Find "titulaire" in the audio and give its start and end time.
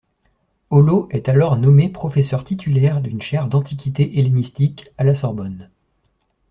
2.43-3.01